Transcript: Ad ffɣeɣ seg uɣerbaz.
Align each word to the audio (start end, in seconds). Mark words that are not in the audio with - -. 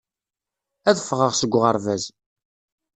Ad 0.89 0.97
ffɣeɣ 1.03 1.31
seg 1.35 1.51
uɣerbaz. 1.57 2.03